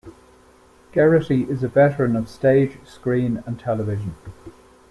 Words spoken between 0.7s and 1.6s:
Gerety